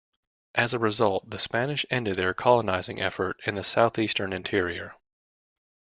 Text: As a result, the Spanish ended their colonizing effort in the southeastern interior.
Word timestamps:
As 0.55 0.73
a 0.73 0.79
result, 0.79 1.29
the 1.29 1.37
Spanish 1.37 1.85
ended 1.91 2.15
their 2.15 2.33
colonizing 2.33 2.99
effort 2.99 3.39
in 3.45 3.53
the 3.53 3.63
southeastern 3.63 4.33
interior. 4.33 4.95